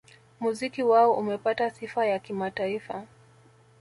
Muziki 0.39 0.83
wao 0.83 1.13
umepata 1.13 1.69
sifa 1.69 2.05
ya 2.05 2.19
kimataifa 2.19 3.03